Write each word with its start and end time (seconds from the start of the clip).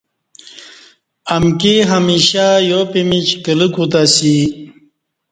امکی 1.35 1.75
ہمیشہ 1.91 2.45
یا 2.69 2.79
پِیمِیچ 2.91 3.27
کلہ 3.43 3.67
کو 3.73 3.83
تسی 3.91 4.35